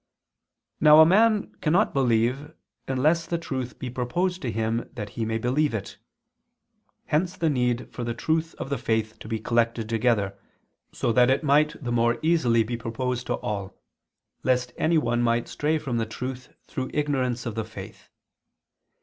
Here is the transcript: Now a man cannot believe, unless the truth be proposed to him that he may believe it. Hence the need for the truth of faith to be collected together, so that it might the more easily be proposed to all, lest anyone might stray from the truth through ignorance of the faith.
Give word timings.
Now 0.79 0.99
a 0.99 1.05
man 1.05 1.53
cannot 1.57 1.93
believe, 1.93 2.55
unless 2.87 3.27
the 3.27 3.37
truth 3.37 3.77
be 3.77 3.91
proposed 3.91 4.41
to 4.41 4.51
him 4.51 4.89
that 4.93 5.09
he 5.09 5.25
may 5.25 5.37
believe 5.37 5.75
it. 5.75 5.99
Hence 7.05 7.37
the 7.37 7.51
need 7.51 7.93
for 7.93 8.03
the 8.03 8.15
truth 8.15 8.55
of 8.55 8.81
faith 8.81 9.19
to 9.19 9.27
be 9.27 9.37
collected 9.37 9.87
together, 9.87 10.35
so 10.91 11.11
that 11.13 11.29
it 11.29 11.43
might 11.43 11.75
the 11.83 11.91
more 11.91 12.17
easily 12.23 12.63
be 12.63 12.77
proposed 12.77 13.27
to 13.27 13.35
all, 13.41 13.79
lest 14.41 14.73
anyone 14.75 15.21
might 15.21 15.47
stray 15.47 15.77
from 15.77 15.97
the 15.97 16.07
truth 16.07 16.49
through 16.67 16.89
ignorance 16.95 17.45
of 17.45 17.53
the 17.53 17.63
faith. 17.63 18.09